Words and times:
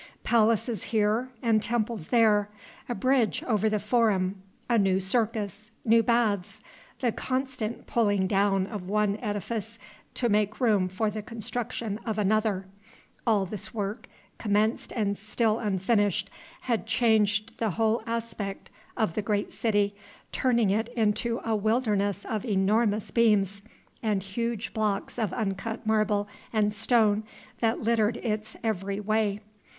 Palaces 0.23 0.85
here 0.85 1.29
and 1.43 1.61
temples 1.61 2.07
there, 2.07 2.49
a 2.89 2.95
bridge 2.95 3.43
over 3.43 3.69
the 3.69 3.77
Forum, 3.79 4.41
a 4.67 4.75
new 4.79 4.99
circus, 4.99 5.69
new 5.85 6.01
baths, 6.01 6.59
the 7.01 7.11
constant 7.11 7.85
pulling 7.85 8.25
down 8.25 8.65
of 8.65 8.87
one 8.89 9.17
edifice 9.17 9.77
to 10.15 10.27
make 10.27 10.59
room 10.59 10.87
for 10.89 11.11
the 11.11 11.21
construction 11.21 11.99
of 12.03 12.17
another: 12.17 12.65
all 13.27 13.45
this 13.45 13.75
work 13.75 14.07
commenced 14.39 14.91
and 14.93 15.19
still 15.19 15.59
unfinished 15.59 16.31
had 16.61 16.87
changed 16.87 17.59
the 17.59 17.69
whole 17.69 18.01
aspect 18.07 18.71
of 18.97 19.13
the 19.13 19.21
great 19.21 19.53
city, 19.53 19.93
turning 20.31 20.71
it 20.71 20.87
into 20.95 21.39
a 21.45 21.55
wilderness 21.55 22.25
of 22.25 22.43
enormous 22.43 23.11
beams 23.11 23.61
and 24.01 24.23
huge 24.23 24.73
blocks 24.73 25.19
of 25.19 25.31
uncut 25.31 25.85
marble 25.85 26.27
and 26.51 26.73
stone 26.73 27.23
that 27.59 27.81
littered 27.83 28.17
its 28.17 28.55
every 28.63 28.99
way. 28.99 29.39